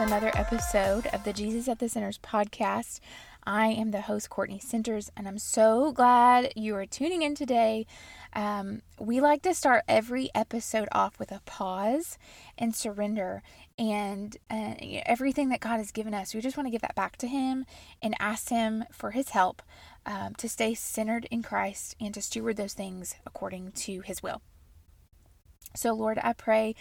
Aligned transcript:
episode 0.00 1.08
of 1.08 1.24
the 1.24 1.32
Jesus 1.32 1.66
at 1.66 1.80
the 1.80 1.88
Centers 1.88 2.18
podcast. 2.18 3.00
I 3.42 3.66
am 3.66 3.90
the 3.90 4.02
host, 4.02 4.30
Courtney 4.30 4.60
Centers, 4.60 5.10
and 5.16 5.26
I'm 5.26 5.38
so 5.38 5.90
glad 5.90 6.52
you 6.54 6.76
are 6.76 6.86
tuning 6.86 7.22
in 7.22 7.34
today. 7.34 7.84
Um, 8.32 8.82
we 9.00 9.20
like 9.20 9.42
to 9.42 9.54
start 9.54 9.82
every 9.88 10.30
episode 10.36 10.88
off 10.92 11.18
with 11.18 11.32
a 11.32 11.40
pause 11.46 12.16
and 12.56 12.76
surrender 12.76 13.42
and 13.76 14.36
uh, 14.48 14.74
everything 15.04 15.48
that 15.48 15.58
God 15.58 15.78
has 15.78 15.90
given 15.90 16.14
us. 16.14 16.32
We 16.32 16.42
just 16.42 16.56
want 16.56 16.68
to 16.68 16.72
give 16.72 16.82
that 16.82 16.94
back 16.94 17.16
to 17.16 17.26
Him 17.26 17.66
and 18.00 18.14
ask 18.20 18.50
Him 18.50 18.84
for 18.92 19.10
His 19.10 19.30
help 19.30 19.62
um, 20.06 20.36
to 20.36 20.48
stay 20.48 20.74
centered 20.74 21.26
in 21.28 21.42
Christ 21.42 21.96
and 22.00 22.14
to 22.14 22.22
steward 22.22 22.56
those 22.56 22.74
things 22.74 23.16
according 23.26 23.72
to 23.72 24.00
His 24.02 24.22
will. 24.22 24.42
So, 25.74 25.92
Lord, 25.92 26.18
I 26.22 26.32
pray 26.32 26.74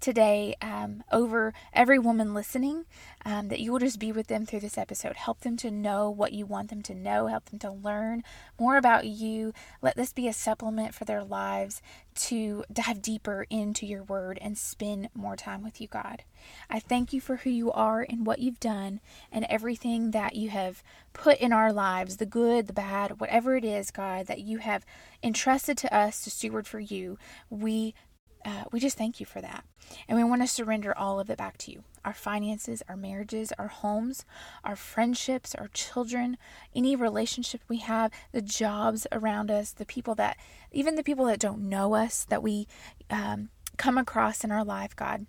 today 0.00 0.54
um, 0.62 1.02
over 1.12 1.52
every 1.72 1.98
woman 1.98 2.34
listening 2.34 2.84
um, 3.24 3.48
that 3.48 3.60
you 3.60 3.70
will 3.70 3.78
just 3.78 3.98
be 3.98 4.12
with 4.12 4.26
them 4.28 4.46
through 4.46 4.60
this 4.60 4.78
episode. 4.78 5.16
Help 5.16 5.40
them 5.40 5.56
to 5.58 5.70
know 5.70 6.10
what 6.10 6.32
you 6.32 6.46
want 6.46 6.70
them 6.70 6.82
to 6.82 6.94
know, 6.94 7.26
help 7.26 7.46
them 7.46 7.58
to 7.60 7.70
learn 7.70 8.24
more 8.58 8.76
about 8.76 9.06
you. 9.06 9.52
Let 9.82 9.96
this 9.96 10.12
be 10.12 10.26
a 10.28 10.32
supplement 10.32 10.94
for 10.94 11.04
their 11.04 11.22
lives 11.22 11.82
to 12.14 12.64
dive 12.72 13.02
deeper 13.02 13.46
into 13.50 13.86
your 13.86 14.02
word 14.02 14.38
and 14.40 14.58
spend 14.58 15.08
more 15.14 15.36
time 15.36 15.62
with 15.62 15.80
you, 15.80 15.88
God. 15.88 16.24
I 16.68 16.80
thank 16.80 17.12
you 17.12 17.20
for 17.20 17.36
who 17.36 17.50
you 17.50 17.70
are 17.72 18.04
and 18.08 18.26
what 18.26 18.40
you've 18.40 18.60
done 18.60 19.00
and 19.30 19.46
everything 19.48 20.10
that 20.10 20.34
you 20.34 20.50
have 20.50 20.82
put 21.12 21.38
in 21.38 21.52
our 21.52 21.72
lives 21.72 22.16
the 22.16 22.26
good, 22.26 22.66
the 22.66 22.72
bad, 22.72 23.20
whatever 23.20 23.56
it 23.56 23.64
is, 23.64 23.90
God, 23.90 24.26
that 24.26 24.40
you 24.40 24.58
have 24.58 24.84
entrusted 25.22 25.76
to 25.78 25.94
us 25.94 26.22
to 26.22 26.30
steward 26.30 26.66
for 26.66 26.80
you. 26.80 27.18
We 27.48 27.94
uh, 28.44 28.64
we 28.72 28.80
just 28.80 28.96
thank 28.96 29.20
you 29.20 29.26
for 29.26 29.40
that. 29.40 29.64
And 30.08 30.16
we 30.16 30.24
want 30.24 30.42
to 30.42 30.46
surrender 30.46 30.96
all 30.96 31.20
of 31.20 31.30
it 31.30 31.38
back 31.38 31.58
to 31.58 31.72
you 31.72 31.84
our 32.02 32.14
finances, 32.14 32.82
our 32.88 32.96
marriages, 32.96 33.52
our 33.58 33.68
homes, 33.68 34.24
our 34.64 34.76
friendships, 34.76 35.54
our 35.54 35.68
children, 35.68 36.38
any 36.74 36.96
relationship 36.96 37.60
we 37.68 37.76
have, 37.76 38.10
the 38.32 38.40
jobs 38.40 39.06
around 39.12 39.50
us, 39.50 39.72
the 39.72 39.84
people 39.84 40.14
that, 40.14 40.38
even 40.72 40.94
the 40.94 41.02
people 41.02 41.26
that 41.26 41.38
don't 41.38 41.60
know 41.60 41.94
us, 41.94 42.24
that 42.30 42.42
we 42.42 42.66
um, 43.10 43.50
come 43.76 43.98
across 43.98 44.44
in 44.44 44.50
our 44.50 44.64
life, 44.64 44.96
God. 44.96 45.26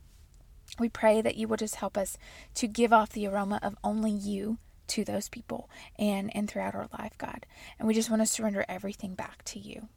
We 0.80 0.88
pray 0.88 1.22
that 1.22 1.36
you 1.36 1.50
will 1.50 1.58
just 1.58 1.76
help 1.76 1.98
us 1.98 2.18
to 2.54 2.68
give 2.68 2.94
off 2.94 3.10
the 3.10 3.28
aroma 3.28 3.60
of 3.62 3.76
only 3.84 4.12
you 4.12 4.58
to 4.88 5.04
those 5.04 5.28
people 5.28 5.70
and, 6.00 6.34
and 6.36 6.50
throughout 6.50 6.76
our 6.76 6.88
life, 6.98 7.18
God. 7.18 7.46
And 7.78 7.88
we 7.88 7.94
just 7.94 8.10
want 8.10 8.22
to 8.22 8.26
surrender 8.26 8.64
everything 8.70 9.16
back 9.16 9.44
to 9.46 9.60
you. 9.60 9.90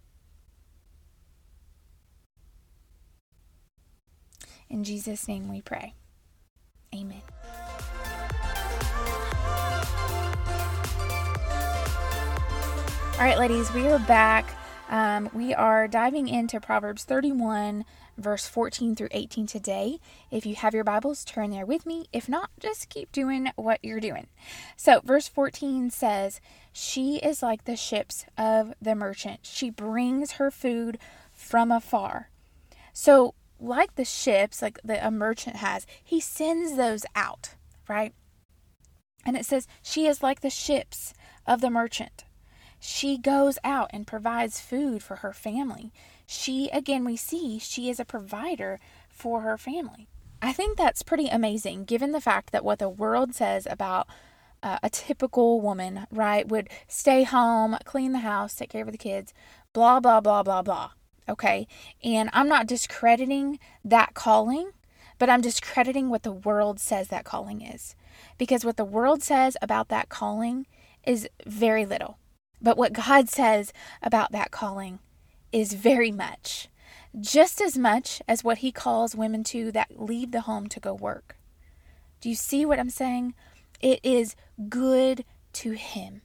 In 4.68 4.84
Jesus' 4.84 5.28
name 5.28 5.48
we 5.48 5.60
pray. 5.60 5.94
Amen. 6.94 7.22
All 13.14 13.20
right, 13.20 13.38
ladies, 13.38 13.72
we 13.72 13.86
are 13.86 14.00
back. 14.00 14.44
Um, 14.90 15.30
we 15.32 15.54
are 15.54 15.88
diving 15.88 16.28
into 16.28 16.60
Proverbs 16.60 17.04
31, 17.04 17.84
verse 18.18 18.46
14 18.46 18.96
through 18.96 19.08
18 19.12 19.46
today. 19.46 19.98
If 20.30 20.44
you 20.44 20.56
have 20.56 20.74
your 20.74 20.84
Bibles, 20.84 21.24
turn 21.24 21.50
there 21.50 21.64
with 21.64 21.86
me. 21.86 22.06
If 22.12 22.28
not, 22.28 22.50
just 22.58 22.88
keep 22.88 23.12
doing 23.12 23.50
what 23.56 23.78
you're 23.82 24.00
doing. 24.00 24.26
So, 24.76 25.00
verse 25.04 25.28
14 25.28 25.90
says, 25.90 26.40
She 26.72 27.16
is 27.16 27.42
like 27.42 27.64
the 27.64 27.76
ships 27.76 28.26
of 28.36 28.74
the 28.82 28.94
merchant, 28.94 29.40
she 29.42 29.70
brings 29.70 30.32
her 30.32 30.50
food 30.50 30.98
from 31.32 31.70
afar. 31.70 32.30
So, 32.92 33.34
like 33.60 33.94
the 33.94 34.04
ships, 34.04 34.62
like 34.62 34.78
the, 34.84 35.04
a 35.06 35.10
merchant 35.10 35.56
has, 35.56 35.86
he 36.02 36.20
sends 36.20 36.76
those 36.76 37.04
out, 37.14 37.54
right? 37.88 38.12
And 39.24 39.36
it 39.36 39.46
says, 39.46 39.66
She 39.82 40.06
is 40.06 40.22
like 40.22 40.40
the 40.40 40.50
ships 40.50 41.14
of 41.46 41.60
the 41.60 41.70
merchant. 41.70 42.24
She 42.78 43.16
goes 43.16 43.58
out 43.64 43.90
and 43.94 44.06
provides 44.06 44.60
food 44.60 45.02
for 45.02 45.16
her 45.16 45.32
family. 45.32 45.92
She, 46.26 46.68
again, 46.70 47.04
we 47.04 47.16
see 47.16 47.58
she 47.58 47.88
is 47.88 47.98
a 47.98 48.04
provider 48.04 48.78
for 49.08 49.40
her 49.40 49.56
family. 49.56 50.08
I 50.42 50.52
think 50.52 50.76
that's 50.76 51.02
pretty 51.02 51.28
amazing 51.28 51.84
given 51.84 52.12
the 52.12 52.20
fact 52.20 52.52
that 52.52 52.64
what 52.64 52.78
the 52.78 52.90
world 52.90 53.34
says 53.34 53.66
about 53.70 54.06
uh, 54.62 54.78
a 54.82 54.90
typical 54.90 55.60
woman, 55.60 56.06
right, 56.10 56.46
would 56.48 56.68
stay 56.86 57.22
home, 57.22 57.76
clean 57.84 58.12
the 58.12 58.18
house, 58.18 58.54
take 58.54 58.70
care 58.70 58.82
of 58.82 58.92
the 58.92 58.98
kids, 58.98 59.32
blah, 59.72 60.00
blah, 60.00 60.20
blah, 60.20 60.42
blah, 60.42 60.62
blah. 60.62 60.90
Okay. 61.28 61.66
And 62.02 62.30
I'm 62.32 62.48
not 62.48 62.66
discrediting 62.66 63.58
that 63.84 64.14
calling, 64.14 64.70
but 65.18 65.30
I'm 65.30 65.40
discrediting 65.40 66.10
what 66.10 66.22
the 66.22 66.32
world 66.32 66.80
says 66.80 67.08
that 67.08 67.24
calling 67.24 67.62
is. 67.62 67.96
Because 68.38 68.64
what 68.64 68.76
the 68.76 68.84
world 68.84 69.22
says 69.22 69.56
about 69.62 69.88
that 69.88 70.08
calling 70.08 70.66
is 71.04 71.28
very 71.46 71.86
little. 71.86 72.18
But 72.60 72.76
what 72.76 72.92
God 72.92 73.28
says 73.28 73.72
about 74.02 74.32
that 74.32 74.50
calling 74.50 74.98
is 75.52 75.74
very 75.74 76.10
much. 76.10 76.68
Just 77.18 77.60
as 77.60 77.78
much 77.78 78.20
as 78.26 78.42
what 78.42 78.58
He 78.58 78.72
calls 78.72 79.14
women 79.14 79.44
to 79.44 79.70
that 79.72 80.00
leave 80.00 80.32
the 80.32 80.42
home 80.42 80.68
to 80.68 80.80
go 80.80 80.94
work. 80.94 81.36
Do 82.20 82.28
you 82.28 82.34
see 82.34 82.64
what 82.66 82.80
I'm 82.80 82.90
saying? 82.90 83.34
It 83.80 84.00
is 84.02 84.34
good 84.68 85.24
to 85.54 85.72
Him. 85.72 86.22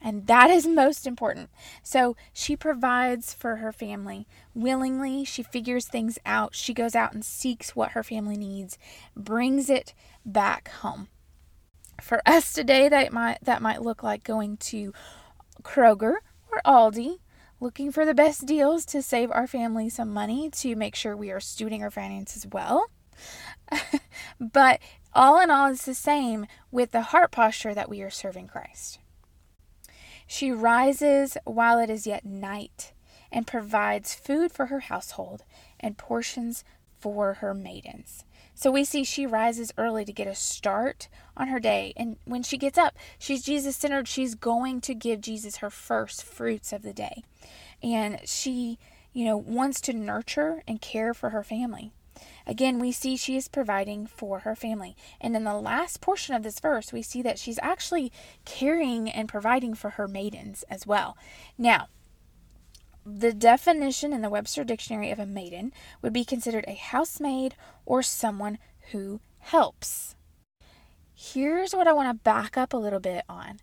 And 0.00 0.26
that 0.26 0.50
is 0.50 0.66
most 0.66 1.06
important. 1.06 1.50
So 1.82 2.16
she 2.32 2.56
provides 2.56 3.32
for 3.32 3.56
her 3.56 3.72
family 3.72 4.26
willingly. 4.54 5.24
She 5.24 5.42
figures 5.42 5.86
things 5.86 6.18
out. 6.24 6.54
She 6.54 6.74
goes 6.74 6.94
out 6.94 7.12
and 7.12 7.24
seeks 7.24 7.76
what 7.76 7.92
her 7.92 8.02
family 8.02 8.36
needs, 8.36 8.78
brings 9.16 9.70
it 9.70 9.94
back 10.24 10.70
home. 10.70 11.08
For 12.00 12.20
us 12.26 12.52
today, 12.52 12.88
that 12.88 13.12
might 13.12 13.38
that 13.42 13.62
might 13.62 13.82
look 13.82 14.02
like 14.02 14.24
going 14.24 14.56
to 14.58 14.92
Kroger 15.62 16.16
or 16.50 16.60
Aldi, 16.66 17.18
looking 17.60 17.92
for 17.92 18.04
the 18.04 18.14
best 18.14 18.44
deals 18.44 18.84
to 18.86 19.02
save 19.02 19.30
our 19.30 19.46
family 19.46 19.88
some 19.88 20.12
money 20.12 20.50
to 20.50 20.74
make 20.74 20.96
sure 20.96 21.16
we 21.16 21.30
are 21.30 21.38
stewarding 21.38 21.80
our 21.80 21.90
finances 21.90 22.46
well. 22.50 22.86
but 24.40 24.80
all 25.14 25.40
in 25.40 25.50
all, 25.50 25.70
it's 25.70 25.84
the 25.84 25.94
same 25.94 26.46
with 26.70 26.90
the 26.90 27.02
heart 27.02 27.30
posture 27.30 27.74
that 27.74 27.88
we 27.88 28.02
are 28.02 28.10
serving 28.10 28.48
Christ. 28.48 28.98
She 30.26 30.50
rises 30.50 31.36
while 31.44 31.78
it 31.78 31.90
is 31.90 32.06
yet 32.06 32.24
night 32.24 32.92
and 33.30 33.46
provides 33.46 34.14
food 34.14 34.52
for 34.52 34.66
her 34.66 34.80
household 34.80 35.44
and 35.80 35.98
portions 35.98 36.64
for 37.00 37.34
her 37.34 37.54
maidens. 37.54 38.24
So 38.54 38.70
we 38.70 38.84
see 38.84 39.02
she 39.02 39.26
rises 39.26 39.72
early 39.76 40.04
to 40.04 40.12
get 40.12 40.26
a 40.26 40.34
start 40.34 41.08
on 41.36 41.48
her 41.48 41.58
day. 41.58 41.92
And 41.96 42.16
when 42.24 42.42
she 42.42 42.58
gets 42.58 42.78
up, 42.78 42.96
she's 43.18 43.42
Jesus 43.42 43.76
centered. 43.76 44.06
She's 44.06 44.34
going 44.34 44.80
to 44.82 44.94
give 44.94 45.20
Jesus 45.20 45.56
her 45.56 45.70
first 45.70 46.22
fruits 46.22 46.72
of 46.72 46.82
the 46.82 46.92
day. 46.92 47.24
And 47.82 48.20
she, 48.24 48.78
you 49.12 49.24
know, 49.24 49.36
wants 49.36 49.80
to 49.82 49.92
nurture 49.92 50.62
and 50.68 50.80
care 50.80 51.14
for 51.14 51.30
her 51.30 51.42
family. 51.42 51.92
Again, 52.46 52.78
we 52.78 52.92
see 52.92 53.16
she 53.16 53.36
is 53.36 53.48
providing 53.48 54.06
for 54.06 54.40
her 54.40 54.54
family. 54.54 54.96
And 55.20 55.36
in 55.36 55.44
the 55.44 55.54
last 55.54 56.00
portion 56.00 56.34
of 56.34 56.42
this 56.42 56.60
verse, 56.60 56.92
we 56.92 57.02
see 57.02 57.22
that 57.22 57.38
she's 57.38 57.58
actually 57.62 58.12
caring 58.44 59.08
and 59.10 59.28
providing 59.28 59.74
for 59.74 59.90
her 59.90 60.08
maidens 60.08 60.64
as 60.70 60.86
well. 60.86 61.16
Now, 61.56 61.88
the 63.04 63.32
definition 63.32 64.12
in 64.12 64.22
the 64.22 64.30
Webster 64.30 64.64
Dictionary 64.64 65.10
of 65.10 65.18
a 65.18 65.26
maiden 65.26 65.72
would 66.00 66.12
be 66.12 66.24
considered 66.24 66.64
a 66.68 66.74
housemaid 66.74 67.56
or 67.84 68.02
someone 68.02 68.58
who 68.92 69.20
helps. 69.38 70.14
Here's 71.14 71.74
what 71.74 71.88
I 71.88 71.92
want 71.92 72.08
to 72.08 72.22
back 72.22 72.56
up 72.56 72.72
a 72.72 72.76
little 72.76 73.00
bit 73.00 73.24
on. 73.28 73.60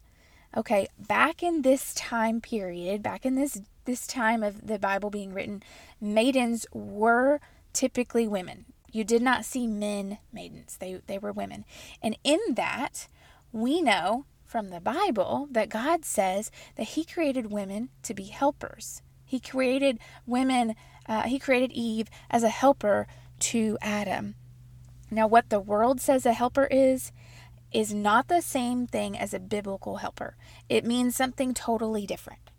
Okay, 0.56 0.88
back 0.98 1.44
in 1.44 1.62
this 1.62 1.94
time 1.94 2.42
period, 2.42 3.04
back 3.04 3.26
in 3.26 3.36
this 3.36 3.62
this 3.86 4.06
time 4.06 4.44
of 4.44 4.68
the 4.68 4.78
Bible 4.78 5.10
being 5.10 5.34
written, 5.34 5.64
maidens 6.00 6.66
were 6.72 7.40
typically 7.80 8.28
women. 8.28 8.66
You 8.92 9.06
did 9.06 9.22
not 9.22 9.46
see 9.46 9.66
men 9.66 10.18
maidens, 10.34 10.76
they, 10.82 11.00
they 11.08 11.18
were 11.18 11.32
women. 11.32 11.64
And 12.04 12.18
in 12.26 12.40
that, 12.56 13.08
we 13.54 13.82
know 13.82 14.26
from 14.46 14.70
the 14.70 14.82
Bible 14.82 15.48
that 15.52 15.70
God 15.70 16.04
says 16.04 16.52
that 16.76 16.90
He 16.90 17.06
created 17.06 17.54
women 17.54 17.88
to 18.04 18.14
be 18.14 18.26
helpers. 18.26 19.02
He 19.24 19.40
created 19.40 19.98
women, 20.26 20.76
uh, 21.08 21.22
He 21.22 21.40
created 21.40 21.72
Eve 21.72 22.10
as 22.30 22.44
a 22.44 22.50
helper 22.50 23.08
to 23.52 23.78
Adam. 23.82 24.36
Now, 25.10 25.28
what 25.28 25.50
the 25.50 25.62
world 25.62 26.02
says 26.02 26.26
a 26.26 26.34
helper 26.34 26.68
is, 26.70 27.14
is 27.72 27.94
not 27.94 28.28
the 28.28 28.42
same 28.42 28.88
thing 28.88 29.18
as 29.18 29.34
a 29.34 29.40
biblical 29.40 29.98
helper. 29.98 30.36
It 30.68 30.84
means 30.84 31.16
something 31.16 31.54
totally 31.54 32.06
different. 32.06 32.52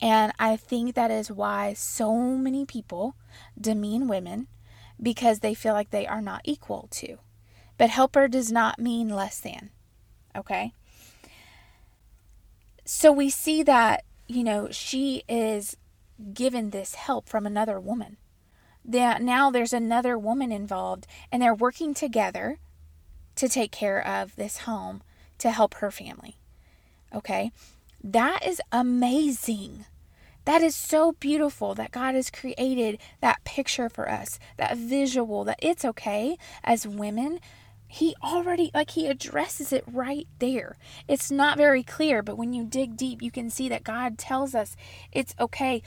And 0.00 0.32
I 0.36 0.56
think 0.56 0.96
that 0.96 1.12
is 1.12 1.30
why 1.30 1.74
so 1.74 2.36
many 2.36 2.66
people 2.66 3.14
demean 3.60 4.08
women 4.08 4.48
because 5.02 5.40
they 5.40 5.54
feel 5.54 5.74
like 5.74 5.90
they 5.90 6.06
are 6.06 6.22
not 6.22 6.42
equal 6.44 6.88
to. 6.92 7.18
But 7.76 7.90
helper 7.90 8.28
does 8.28 8.52
not 8.52 8.78
mean 8.78 9.08
less 9.08 9.40
than. 9.40 9.70
Okay? 10.36 10.72
So 12.84 13.10
we 13.10 13.30
see 13.30 13.62
that, 13.62 14.04
you 14.26 14.44
know, 14.44 14.68
she 14.70 15.24
is 15.28 15.76
given 16.32 16.70
this 16.70 16.94
help 16.94 17.28
from 17.28 17.46
another 17.46 17.80
woman. 17.80 18.16
That 18.84 19.22
now 19.22 19.50
there's 19.50 19.72
another 19.72 20.18
woman 20.18 20.52
involved 20.52 21.06
and 21.32 21.42
they're 21.42 21.54
working 21.54 21.94
together 21.94 22.58
to 23.36 23.48
take 23.48 23.72
care 23.72 24.06
of 24.06 24.36
this 24.36 24.58
home 24.58 25.02
to 25.38 25.50
help 25.50 25.74
her 25.74 25.90
family. 25.90 26.38
Okay? 27.14 27.50
That 28.02 28.46
is 28.46 28.60
amazing. 28.70 29.86
That 30.44 30.62
is 30.62 30.76
so 30.76 31.12
beautiful 31.12 31.74
that 31.74 31.92
God 31.92 32.14
has 32.14 32.30
created 32.30 32.98
that 33.20 33.44
picture 33.44 33.88
for 33.88 34.10
us, 34.10 34.38
that 34.56 34.76
visual, 34.76 35.44
that 35.44 35.58
it's 35.62 35.84
okay 35.84 36.36
as 36.62 36.86
women. 36.86 37.40
He 37.86 38.14
already, 38.22 38.70
like, 38.74 38.90
he 38.90 39.06
addresses 39.06 39.72
it 39.72 39.84
right 39.86 40.26
there. 40.40 40.76
It's 41.06 41.30
not 41.30 41.56
very 41.56 41.82
clear, 41.82 42.22
but 42.22 42.36
when 42.36 42.52
you 42.52 42.64
dig 42.64 42.96
deep, 42.96 43.22
you 43.22 43.30
can 43.30 43.50
see 43.50 43.68
that 43.68 43.84
God 43.84 44.18
tells 44.18 44.54
us 44.54 44.76
it's 45.12 45.34
okay. 45.38 45.82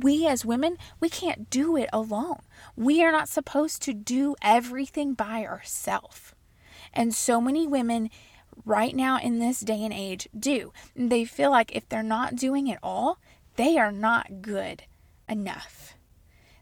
We 0.00 0.26
as 0.26 0.44
women, 0.44 0.76
we 1.00 1.08
can't 1.08 1.48
do 1.50 1.76
it 1.76 1.88
alone. 1.92 2.40
We 2.76 3.04
are 3.04 3.12
not 3.12 3.28
supposed 3.28 3.82
to 3.82 3.94
do 3.94 4.34
everything 4.42 5.14
by 5.14 5.44
ourselves. 5.44 6.34
And 6.92 7.14
so 7.14 7.40
many 7.40 7.66
women 7.66 8.10
right 8.64 8.94
now 8.94 9.18
in 9.18 9.38
this 9.38 9.60
day 9.60 9.82
and 9.82 9.92
age 9.92 10.28
do. 10.36 10.72
They 10.94 11.24
feel 11.24 11.50
like 11.50 11.74
if 11.74 11.88
they're 11.88 12.02
not 12.02 12.36
doing 12.36 12.66
it 12.68 12.78
all, 12.82 13.18
they 13.56 13.78
are 13.78 13.92
not 13.92 14.42
good 14.42 14.84
enough. 15.28 15.94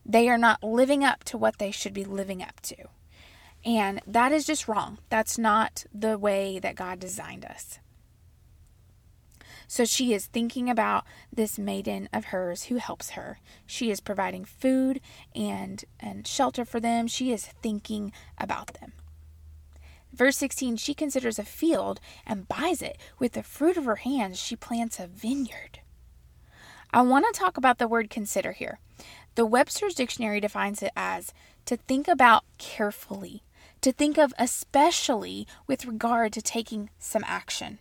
They 0.04 0.28
are 0.28 0.38
not 0.38 0.62
living 0.62 1.04
up 1.04 1.24
to 1.24 1.38
what 1.38 1.58
they 1.58 1.70
should 1.70 1.94
be 1.94 2.04
living 2.04 2.42
up 2.42 2.60
to. 2.62 2.76
And 3.64 4.00
that 4.06 4.32
is 4.32 4.44
just 4.44 4.66
wrong. 4.66 4.98
That's 5.08 5.38
not 5.38 5.84
the 5.94 6.18
way 6.18 6.58
that 6.58 6.74
God 6.74 6.98
designed 6.98 7.44
us. 7.44 7.78
So 9.68 9.84
she 9.84 10.12
is 10.12 10.26
thinking 10.26 10.68
about 10.68 11.04
this 11.32 11.58
maiden 11.58 12.08
of 12.12 12.26
hers 12.26 12.64
who 12.64 12.76
helps 12.76 13.10
her. 13.10 13.38
She 13.64 13.90
is 13.90 14.00
providing 14.00 14.44
food 14.44 15.00
and, 15.34 15.82
and 15.98 16.26
shelter 16.26 16.64
for 16.64 16.78
them. 16.78 17.06
She 17.06 17.32
is 17.32 17.46
thinking 17.46 18.12
about 18.36 18.74
them. 18.74 18.92
Verse 20.12 20.36
16 20.36 20.76
She 20.76 20.92
considers 20.92 21.38
a 21.38 21.44
field 21.44 22.00
and 22.26 22.48
buys 22.48 22.82
it. 22.82 22.98
With 23.18 23.32
the 23.32 23.42
fruit 23.42 23.76
of 23.76 23.84
her 23.84 23.96
hands, 23.96 24.38
she 24.38 24.56
plants 24.56 25.00
a 25.00 25.06
vineyard. 25.06 25.80
I 26.94 27.00
want 27.00 27.24
to 27.26 27.38
talk 27.38 27.56
about 27.56 27.78
the 27.78 27.88
word 27.88 28.10
consider 28.10 28.52
here. 28.52 28.78
The 29.34 29.46
Webster's 29.46 29.94
Dictionary 29.94 30.40
defines 30.40 30.82
it 30.82 30.92
as 30.94 31.32
to 31.64 31.78
think 31.78 32.06
about 32.06 32.44
carefully, 32.58 33.42
to 33.80 33.92
think 33.92 34.18
of 34.18 34.34
especially 34.38 35.46
with 35.66 35.86
regard 35.86 36.34
to 36.34 36.42
taking 36.42 36.90
some 36.98 37.24
action. 37.26 37.78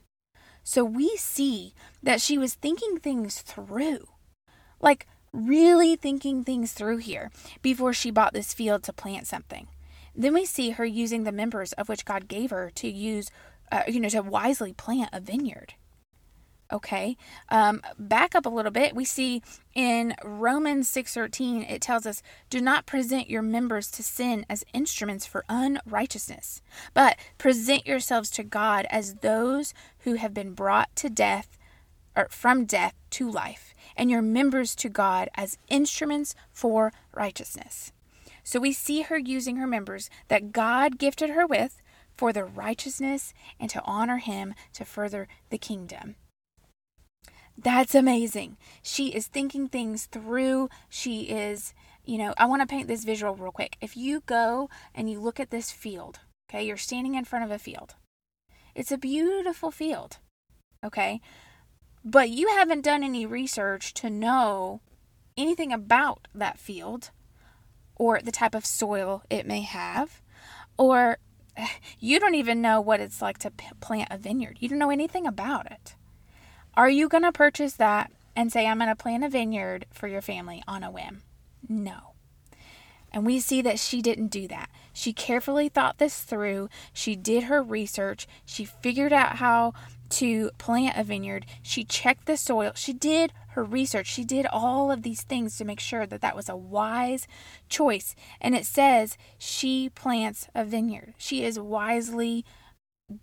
So 0.64 0.86
we 0.86 1.18
see 1.18 1.74
that 2.02 2.22
she 2.22 2.38
was 2.38 2.54
thinking 2.54 3.00
things 3.00 3.42
through, 3.42 4.08
like 4.80 5.08
really 5.34 5.98
thinking 5.98 6.44
things 6.46 6.72
through 6.72 6.98
here 6.98 7.32
before 7.62 7.92
she 7.92 8.12
bought 8.12 8.34
this 8.34 8.54
field 8.54 8.84
to 8.84 8.94
plant 8.94 9.28
something. 9.28 9.68
Then 10.16 10.34
we 10.34 10.46
see 10.46 10.72
her 10.72 10.86
using 10.86 11.24
the 11.24 11.32
members 11.34 11.74
of 11.74 11.90
which 11.90 12.06
God 12.06 12.30
gave 12.30 12.52
her 12.52 12.72
to 12.76 12.90
use, 12.90 13.30
uh, 13.72 13.84
you 13.88 14.00
know, 14.00 14.10
to 14.10 14.22
wisely 14.22 14.72
plant 14.72 15.10
a 15.12 15.20
vineyard. 15.20 15.74
Okay, 16.72 17.18
um, 17.50 17.82
back 18.00 18.34
up 18.34 18.46
a 18.46 18.50
little 18.50 18.72
bit. 18.72 18.96
We 18.96 19.04
see 19.04 19.42
in 19.74 20.16
Romans 20.24 20.88
six 20.88 21.14
thirteen 21.14 21.64
it 21.64 21.82
tells 21.82 22.06
us, 22.06 22.24
"Do 22.50 22.62
not 22.62 22.86
present 22.86 23.30
your 23.30 23.42
members 23.42 23.92
to 23.92 24.04
sin 24.04 24.46
as 24.50 24.64
instruments 24.74 25.26
for 25.26 25.44
unrighteousness, 25.50 26.62
but 26.94 27.18
present 27.38 27.86
yourselves 27.86 28.30
to 28.32 28.44
God 28.44 28.88
as 28.90 29.16
those 29.16 29.74
who 30.00 30.14
have 30.14 30.34
been 30.34 30.54
brought 30.54 30.96
to 30.96 31.10
death, 31.10 31.58
or 32.16 32.30
from 32.30 32.64
death 32.64 32.94
to 33.10 33.30
life, 33.30 33.74
and 33.98 34.10
your 34.10 34.22
members 34.22 34.74
to 34.76 34.88
God 34.88 35.30
as 35.36 35.58
instruments 35.68 36.36
for 36.54 36.94
righteousness." 37.14 37.92
So 38.44 38.62
we 38.62 38.72
see 38.72 39.02
her 39.02 39.18
using 39.18 39.58
her 39.58 39.68
members 39.68 40.10
that 40.30 40.54
God 40.54 40.98
gifted 40.98 41.32
her 41.32 41.46
with 41.46 41.82
for 42.16 42.32
the 42.32 42.46
righteousness 42.46 43.34
and 43.60 43.70
to 43.70 43.82
honor 43.84 44.18
Him 44.18 44.54
to 44.74 44.86
further 44.86 45.28
the 45.50 45.58
kingdom. 45.58 46.16
That's 47.58 47.96
amazing. 47.96 48.58
She 48.82 49.10
is 49.10 49.28
thinking 49.28 49.68
things 49.68 50.06
through. 50.06 50.70
She 50.90 51.24
is, 51.24 51.74
you 52.06 52.18
know, 52.18 52.34
I 52.38 52.46
want 52.46 52.62
to 52.62 52.68
paint 52.68 52.88
this 52.88 53.04
visual 53.04 53.36
real 53.36 53.52
quick. 53.52 53.78
If 53.82 53.96
you 53.96 54.24
go 54.26 54.70
and 54.96 55.10
you 55.10 55.20
look 55.20 55.40
at 55.40 55.52
this 55.52 55.72
field, 55.72 56.20
okay, 56.50 56.64
you're 56.64 56.78
standing 56.78 57.16
in 57.16 57.26
front 57.26 57.46
of 57.46 57.52
a 57.52 57.60
field. 57.60 57.96
It's 58.74 58.92
a 58.92 58.98
beautiful 58.98 59.70
field, 59.70 60.18
okay? 60.84 61.22
But 62.04 62.30
you 62.30 62.48
haven't 62.48 62.86
done 62.86 63.04
any 63.04 63.26
research 63.26 63.94
to 63.96 64.10
know 64.10 64.82
anything 65.38 65.72
about 65.72 66.28
that 66.34 66.58
field 66.58 67.12
or 67.96 68.20
the 68.20 68.32
type 68.32 68.56
of 68.56 68.66
soil 68.66 69.24
it 69.30 69.46
may 69.46 69.62
have, 69.62 70.22
or 70.78 71.20
you 72.00 72.20
don't 72.20 72.36
even 72.36 72.62
know 72.62 72.82
what 72.82 73.00
it's 73.00 73.22
like 73.22 73.38
to 73.40 73.52
plant 73.80 74.08
a 74.10 74.18
vineyard. 74.18 74.58
You 74.60 74.70
don't 74.70 74.80
know 74.80 74.90
anything 74.90 75.28
about 75.28 75.72
it. 75.72 75.96
Are 76.76 76.90
you 76.90 77.10
going 77.10 77.24
to 77.24 77.32
purchase 77.32 77.74
that 77.74 78.12
and 78.36 78.52
say, 78.52 78.66
I'm 78.66 78.78
going 78.78 78.90
to 78.90 78.96
plant 78.96 79.24
a 79.24 79.30
vineyard 79.30 79.86
for 79.92 80.08
your 80.08 80.22
family 80.22 80.64
on 80.68 80.84
a 80.84 80.92
whim? 80.92 81.24
No. 81.68 82.14
And 83.12 83.26
we 83.26 83.42
see 83.42 83.62
that 83.62 83.78
she 83.78 84.02
didn't 84.02 84.28
do 84.28 84.48
that. 84.48 84.70
She 84.94 85.12
carefully 85.12 85.68
thought 85.68 85.98
this 85.98 86.22
through. 86.22 86.70
She 86.94 87.16
did 87.18 87.44
her 87.44 87.62
research. 87.62 88.26
She 88.46 88.64
figured 88.64 89.12
out 89.12 89.38
how 89.38 89.74
to 90.12 90.52
plant 90.58 90.98
a 90.98 91.04
vineyard. 91.04 91.46
She 91.62 91.84
checked 91.84 92.26
the 92.26 92.38
soil. 92.38 92.72
She 92.76 92.94
did 92.94 93.34
her 93.50 93.66
research. 93.66 94.08
She 94.08 94.24
did 94.24 94.46
all 94.46 94.92
of 94.92 95.04
these 95.04 95.24
things 95.24 95.58
to 95.58 95.66
make 95.66 95.82
sure 95.82 96.06
that 96.06 96.22
that 96.22 96.38
was 96.38 96.48
a 96.48 96.56
wise 96.56 97.28
choice. 97.68 98.16
And 98.40 98.56
it 98.56 98.66
says 98.66 99.18
she 99.38 99.90
plants 99.90 100.48
a 100.56 100.64
vineyard. 100.64 101.14
She 101.18 101.44
is 101.44 101.60
wisely 101.60 102.46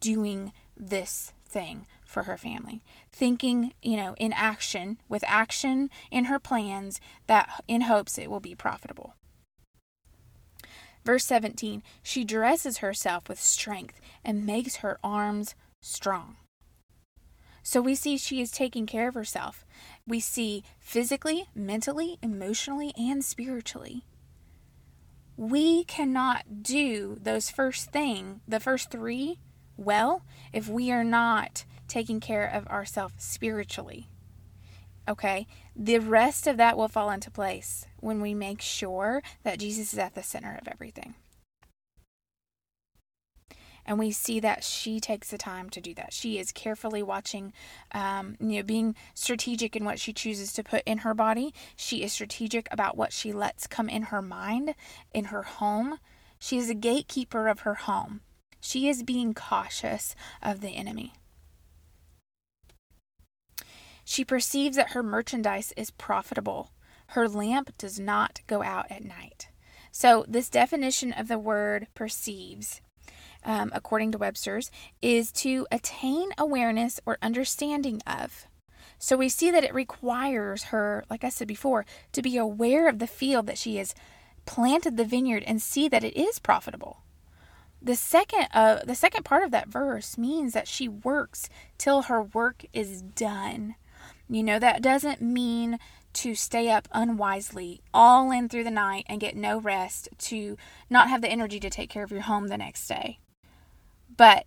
doing 0.00 0.52
this 0.76 1.32
thing 1.46 1.86
for 2.08 2.22
her 2.24 2.38
family. 2.38 2.82
Thinking, 3.12 3.74
you 3.82 3.96
know, 3.96 4.14
in 4.16 4.32
action, 4.32 4.98
with 5.08 5.22
action 5.26 5.90
in 6.10 6.24
her 6.24 6.38
plans, 6.38 7.00
that 7.26 7.62
in 7.68 7.82
hopes 7.82 8.18
it 8.18 8.30
will 8.30 8.40
be 8.40 8.54
profitable. 8.54 9.14
Verse 11.04 11.26
17 11.26 11.82
She 12.02 12.24
dresses 12.24 12.78
herself 12.78 13.28
with 13.28 13.38
strength 13.38 14.00
and 14.24 14.46
makes 14.46 14.76
her 14.76 14.98
arms 15.04 15.54
strong. 15.82 16.36
So 17.62 17.82
we 17.82 17.94
see 17.94 18.16
she 18.16 18.40
is 18.40 18.50
taking 18.50 18.86
care 18.86 19.08
of 19.08 19.14
herself. 19.14 19.66
We 20.06 20.20
see 20.20 20.64
physically, 20.80 21.44
mentally, 21.54 22.18
emotionally, 22.22 22.94
and 22.96 23.22
spiritually. 23.22 24.04
We 25.36 25.84
cannot 25.84 26.62
do 26.62 27.18
those 27.20 27.50
first 27.50 27.92
thing, 27.92 28.40
the 28.48 28.60
first 28.60 28.90
three, 28.90 29.40
well 29.78 30.22
if 30.52 30.68
we 30.68 30.90
are 30.90 31.04
not 31.04 31.64
taking 31.88 32.20
care 32.20 32.46
of 32.46 32.66
ourselves 32.68 33.14
spiritually. 33.18 34.08
Okay? 35.08 35.46
The 35.74 35.98
rest 35.98 36.46
of 36.46 36.58
that 36.58 36.76
will 36.76 36.88
fall 36.88 37.10
into 37.10 37.30
place 37.30 37.86
when 37.98 38.20
we 38.20 38.34
make 38.34 38.60
sure 38.60 39.22
that 39.42 39.58
Jesus 39.58 39.92
is 39.92 39.98
at 39.98 40.14
the 40.14 40.22
center 40.22 40.58
of 40.60 40.68
everything. 40.68 41.14
And 43.88 43.98
we 43.98 44.10
see 44.10 44.38
that 44.40 44.64
she 44.64 45.00
takes 45.00 45.30
the 45.30 45.38
time 45.38 45.70
to 45.70 45.80
do 45.80 45.94
that. 45.94 46.12
She 46.12 46.38
is 46.38 46.52
carefully 46.52 47.02
watching, 47.02 47.54
um, 47.92 48.36
you 48.38 48.58
know, 48.58 48.62
being 48.62 48.94
strategic 49.14 49.74
in 49.74 49.86
what 49.86 49.98
she 49.98 50.12
chooses 50.12 50.52
to 50.52 50.62
put 50.62 50.82
in 50.84 50.98
her 50.98 51.14
body. 51.14 51.54
She 51.74 52.02
is 52.02 52.12
strategic 52.12 52.68
about 52.70 52.98
what 52.98 53.14
she 53.14 53.32
lets 53.32 53.66
come 53.66 53.88
in 53.88 54.02
her 54.02 54.20
mind, 54.20 54.74
in 55.14 55.26
her 55.26 55.42
home. 55.42 55.98
She 56.38 56.58
is 56.58 56.68
a 56.68 56.74
gatekeeper 56.74 57.48
of 57.48 57.60
her 57.60 57.74
home. 57.74 58.20
She 58.60 58.88
is 58.88 59.02
being 59.02 59.32
cautious 59.32 60.14
of 60.42 60.60
the 60.60 60.70
enemy. 60.76 61.14
She 64.08 64.24
perceives 64.24 64.76
that 64.76 64.92
her 64.92 65.02
merchandise 65.02 65.72
is 65.76 65.90
profitable. 65.90 66.72
Her 67.08 67.28
lamp 67.28 67.76
does 67.76 68.00
not 68.00 68.40
go 68.46 68.62
out 68.62 68.90
at 68.90 69.04
night. 69.04 69.48
So, 69.90 70.24
this 70.26 70.48
definition 70.48 71.12
of 71.12 71.28
the 71.28 71.38
word 71.38 71.88
perceives 71.94 72.80
um, 73.44 73.70
according 73.74 74.12
to 74.12 74.18
Webster's, 74.18 74.70
is 75.00 75.32
to 75.32 75.66
attain 75.70 76.30
awareness 76.36 77.00
or 77.06 77.18
understanding 77.22 78.00
of. 78.06 78.46
So 78.98 79.16
we 79.16 79.28
see 79.28 79.50
that 79.50 79.64
it 79.64 79.74
requires 79.74 80.64
her, 80.64 81.04
like 81.08 81.24
I 81.24 81.28
said 81.28 81.48
before, 81.48 81.86
to 82.12 82.22
be 82.22 82.36
aware 82.36 82.88
of 82.88 82.98
the 82.98 83.06
field 83.06 83.46
that 83.46 83.58
she 83.58 83.76
has 83.76 83.94
planted 84.44 84.96
the 84.96 85.04
vineyard 85.04 85.44
and 85.46 85.62
see 85.62 85.88
that 85.88 86.04
it 86.04 86.18
is 86.18 86.38
profitable. 86.38 87.02
The 87.80 87.94
second 87.94 88.48
uh, 88.52 88.80
the 88.84 88.96
second 88.96 89.24
part 89.24 89.44
of 89.44 89.52
that 89.52 89.68
verse 89.68 90.18
means 90.18 90.52
that 90.52 90.66
she 90.66 90.88
works 90.88 91.48
till 91.76 92.02
her 92.02 92.20
work 92.20 92.64
is 92.72 93.02
done. 93.02 93.76
You 94.28 94.42
know, 94.42 94.58
that 94.58 94.82
doesn't 94.82 95.22
mean 95.22 95.78
to 96.14 96.34
stay 96.34 96.70
up 96.70 96.88
unwisely 96.92 97.80
all 97.94 98.30
in 98.30 98.48
through 98.48 98.64
the 98.64 98.70
night 98.70 99.04
and 99.08 99.20
get 99.20 99.36
no 99.36 99.60
rest, 99.60 100.08
to 100.18 100.56
not 100.90 101.08
have 101.08 101.20
the 101.22 101.28
energy 101.28 101.60
to 101.60 101.70
take 101.70 101.90
care 101.90 102.02
of 102.02 102.10
your 102.10 102.22
home 102.22 102.48
the 102.48 102.58
next 102.58 102.86
day. 102.88 103.18
But 104.14 104.46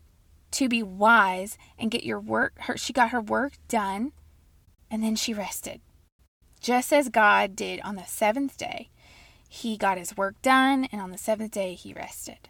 to 0.51 0.67
be 0.67 0.83
wise 0.83 1.57
and 1.79 1.91
get 1.91 2.03
your 2.03 2.19
work 2.19 2.53
her 2.61 2.77
she 2.77 2.93
got 2.93 3.11
her 3.11 3.21
work 3.21 3.53
done 3.67 4.11
and 4.89 5.03
then 5.03 5.15
she 5.15 5.33
rested. 5.33 5.81
Just 6.59 6.91
as 6.91 7.09
god 7.09 7.55
did 7.55 7.79
on 7.81 7.95
the 7.95 8.03
seventh 8.03 8.57
day 8.57 8.89
he 9.47 9.77
got 9.77 9.97
his 9.97 10.15
work 10.15 10.41
done 10.41 10.87
and 10.91 11.01
on 11.01 11.11
the 11.11 11.17
seventh 11.17 11.51
day 11.51 11.73
he 11.73 11.93
rested. 11.93 12.49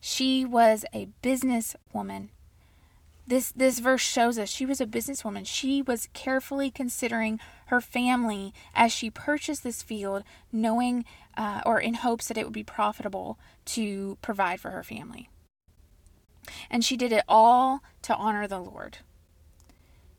She 0.00 0.44
was 0.44 0.84
a 0.92 1.08
businesswoman. 1.22 2.28
This 3.28 3.50
this 3.50 3.80
verse 3.80 4.02
shows 4.02 4.38
us 4.38 4.48
she 4.48 4.66
was 4.66 4.80
a 4.80 4.86
businesswoman. 4.86 5.46
She 5.46 5.82
was 5.82 6.08
carefully 6.12 6.70
considering 6.70 7.40
her 7.66 7.80
family 7.80 8.54
as 8.74 8.92
she 8.92 9.10
purchased 9.10 9.64
this 9.64 9.82
field, 9.82 10.22
knowing 10.52 11.04
uh, 11.36 11.60
or 11.66 11.80
in 11.80 11.94
hopes 11.94 12.28
that 12.28 12.38
it 12.38 12.44
would 12.44 12.52
be 12.52 12.62
profitable 12.62 13.38
to 13.66 14.16
provide 14.22 14.60
for 14.60 14.70
her 14.70 14.84
family. 14.84 15.28
And 16.70 16.84
she 16.84 16.96
did 16.96 17.10
it 17.10 17.24
all 17.28 17.82
to 18.02 18.14
honor 18.14 18.46
the 18.46 18.60
Lord. 18.60 18.98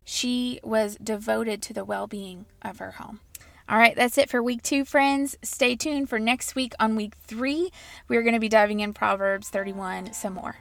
She 0.04 0.60
was 0.64 0.98
devoted 1.02 1.62
to 1.64 1.74
the 1.74 1.86
well 1.86 2.08
being 2.08 2.46
of 2.62 2.80
her 2.80 2.92
home. 2.92 3.22
All 3.70 3.78
right, 3.78 3.96
that's 3.96 4.18
it 4.18 4.30
for 4.30 4.42
week 4.42 4.64
two, 4.64 4.86
friends. 4.86 5.38
Stay 5.42 5.76
tuned 5.76 6.10
for 6.10 6.20
next 6.20 6.56
week 6.56 6.74
on 6.80 6.96
week 6.96 7.16
three. 7.26 7.72
We're 8.08 8.22
going 8.22 8.34
to 8.34 8.40
be 8.40 8.48
diving 8.48 8.80
in 8.80 8.94
Proverbs 8.94 9.50
31 9.50 10.14
some 10.14 10.34
more. 10.34 10.58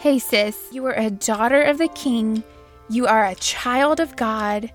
Hey, 0.00 0.18
sis, 0.18 0.58
you 0.72 0.86
are 0.86 0.94
a 0.94 1.10
daughter 1.10 1.60
of 1.60 1.76
the 1.76 1.88
king. 1.88 2.42
You 2.88 3.06
are 3.06 3.26
a 3.26 3.34
child 3.34 4.00
of 4.00 4.16
God. 4.16 4.72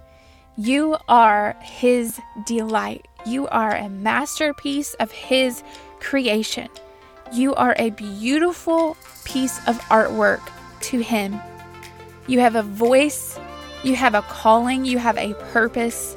You 0.55 0.98
are 1.10 1.55
his 1.62 2.20
delight. 2.46 3.08
You 3.25 3.48
are 3.48 3.75
a 3.75 3.89
masterpiece 3.89 4.94
of 4.94 5.12
his 5.12 5.63
creation. 6.00 6.70
You 7.34 7.55
are 7.55 7.75
a 7.79 7.89
beautiful 7.89 8.98
piece 9.24 9.58
of 9.67 9.79
artwork 9.89 10.48
to 10.82 11.00
him. 11.00 11.41
You 12.27 12.39
have 12.41 12.55
a 12.55 12.62
voice, 12.62 13.39
you 13.84 13.96
have 13.96 14.13
a 14.13 14.22
calling, 14.22 14.86
you 14.86 15.00
have 15.00 15.17
a 15.17 15.34
purpose 15.51 16.15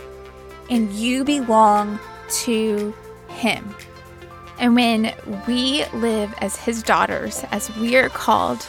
and 0.68 0.92
you 0.92 1.24
belong 1.24 1.98
to 2.44 2.94
Him. 3.28 3.74
And 4.58 4.74
when 4.74 5.14
we 5.46 5.86
live 5.94 6.34
as 6.38 6.56
His 6.56 6.82
daughters, 6.82 7.44
as 7.50 7.74
we 7.76 7.96
are 7.96 8.08
called, 8.08 8.66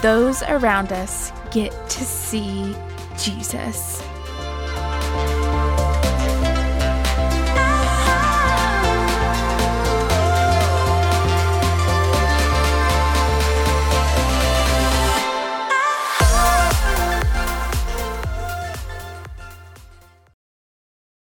those 0.00 0.42
around 0.44 0.92
us 0.92 1.32
get 1.50 1.72
to 1.90 2.04
see 2.04 2.74
Jesus. 3.18 4.02